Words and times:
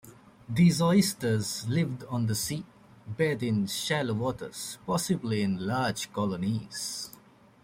These 0.49 0.81
oysters 0.81 1.67
lived 1.69 2.05
on 2.09 2.25
the 2.25 2.33
sea 2.33 2.65
bed 3.05 3.43
in 3.43 3.67
shallow 3.67 4.15
waters, 4.15 4.79
possibly 4.87 5.43
in 5.43 5.67
large 5.67 6.11
colonies. 6.11 7.11